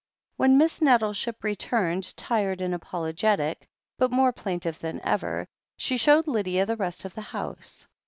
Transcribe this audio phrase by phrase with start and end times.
[0.35, 3.67] When Miss Nettleship returned, tired and apologetic,
[3.99, 5.45] but more plaintive than ever,
[5.77, 7.87] she showed Lydia the rest of the house.